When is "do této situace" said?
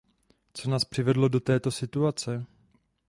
1.27-2.45